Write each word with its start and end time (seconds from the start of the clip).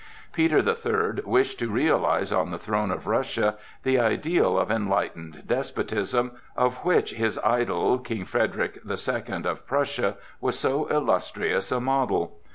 Peter 0.33 0.63
the 0.63 0.73
Third 0.73 1.21
wished 1.27 1.59
to 1.59 1.69
realize 1.69 2.31
on 2.31 2.49
the 2.49 2.57
throne 2.57 2.89
of 2.89 3.05
Russia 3.05 3.55
the 3.83 3.99
ideal 3.99 4.57
of 4.57 4.71
enlightened 4.71 5.43
despotism, 5.45 6.31
of 6.57 6.77
which 6.77 7.13
his 7.13 7.37
idol, 7.43 7.99
King 7.99 8.25
Frederick 8.25 8.79
the 8.83 8.97
Second 8.97 9.45
of 9.45 9.67
Prussia, 9.67 10.17
was 10.39 10.57
so 10.57 10.85
illustrious 10.89 11.71
a 11.71 11.79
model. 11.79 12.39